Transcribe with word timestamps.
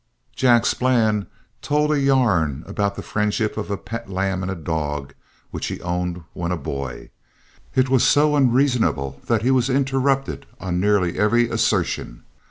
Jack 0.35 0.65
Splann 0.65 1.27
told 1.61 1.91
a 1.91 1.99
yarn 1.99 2.63
about 2.65 2.95
the 2.95 3.03
friendship 3.03 3.55
of 3.55 3.69
a 3.69 3.77
pet 3.77 4.09
lamb 4.09 4.41
and 4.41 4.63
dog 4.63 5.13
which 5.51 5.67
he 5.67 5.79
owned 5.81 6.23
when 6.33 6.51
a 6.51 6.57
boy. 6.57 7.11
It 7.75 7.87
was 7.87 8.03
so 8.03 8.35
unreasonable 8.35 9.21
that 9.27 9.43
he 9.43 9.51
was 9.51 9.69
interrupted 9.69 10.47
on 10.59 10.79
nearly 10.79 11.19
every 11.19 11.47
assertion. 11.51 12.23